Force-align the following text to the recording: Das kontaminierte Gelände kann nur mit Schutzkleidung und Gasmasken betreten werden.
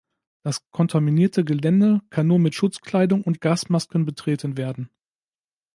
Das 0.41 0.65
kontaminierte 0.71 1.45
Gelände 1.45 2.01
kann 2.09 2.25
nur 2.25 2.39
mit 2.39 2.55
Schutzkleidung 2.55 3.21
und 3.21 3.39
Gasmasken 3.39 4.03
betreten 4.03 4.57
werden. 4.57 4.89